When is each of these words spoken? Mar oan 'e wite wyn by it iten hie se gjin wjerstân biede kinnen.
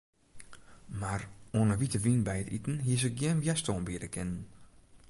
Mar 0.99 1.21
oan 1.57 1.69
'e 1.73 1.77
wite 1.81 1.99
wyn 2.05 2.21
by 2.27 2.37
it 2.41 2.49
iten 2.57 2.75
hie 2.85 2.97
se 3.01 3.09
gjin 3.17 3.41
wjerstân 3.43 3.85
biede 3.87 4.09
kinnen. 4.13 4.41